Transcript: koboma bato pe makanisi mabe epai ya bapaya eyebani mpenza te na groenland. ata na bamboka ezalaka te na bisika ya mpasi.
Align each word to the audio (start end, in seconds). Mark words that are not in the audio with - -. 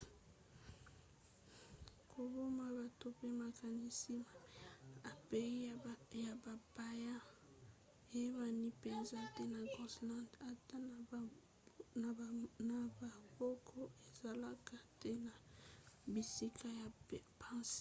koboma 2.11 2.65
bato 2.77 3.05
pe 3.17 3.27
makanisi 3.41 4.13
mabe 5.03 5.41
epai 5.71 6.19
ya 6.27 6.33
bapaya 6.43 7.15
eyebani 8.17 8.65
mpenza 8.77 9.19
te 9.35 9.43
na 9.53 9.59
groenland. 9.73 10.29
ata 10.51 10.75
na 12.69 12.79
bamboka 12.99 13.79
ezalaka 14.07 14.75
te 14.99 15.09
na 15.25 15.33
bisika 16.13 16.67
ya 16.79 16.87
mpasi. 17.03 17.69